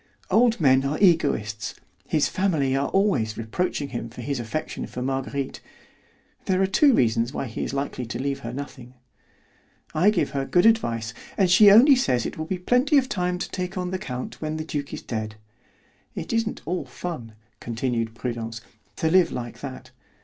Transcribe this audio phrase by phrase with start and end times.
[0.31, 1.75] Old men are egoists;
[2.07, 5.61] his family are always reproaching him for his affection for Marguerite;
[6.45, 8.95] there are two reasons why he is likely to leave her nothing.
[9.93, 13.37] I give her good advice, and she only says it will be plenty of time
[13.37, 15.35] to take on the count when the duke is dead.
[16.15, 18.59] It isn't all fun," continued Prudence,
[18.95, 19.91] "to live like that.